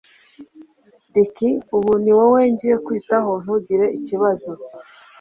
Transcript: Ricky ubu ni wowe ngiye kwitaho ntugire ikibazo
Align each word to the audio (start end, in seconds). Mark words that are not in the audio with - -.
Ricky 1.13 1.49
ubu 1.75 1.93
ni 2.03 2.11
wowe 2.17 2.41
ngiye 2.51 2.75
kwitaho 2.85 3.31
ntugire 3.43 3.85
ikibazo 3.97 4.51